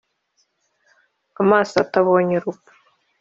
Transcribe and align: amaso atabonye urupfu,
amaso 1.41 1.75
atabonye 1.83 2.33
urupfu, 2.37 2.71